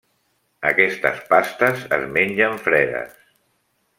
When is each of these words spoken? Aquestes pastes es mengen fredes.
Aquestes 0.69 1.19
pastes 1.33 1.85
es 1.99 2.07
mengen 2.17 2.59
fredes. 2.65 3.15